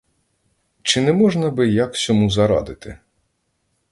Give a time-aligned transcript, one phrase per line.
[0.81, 2.99] Чи не можна би як сьому зарадити?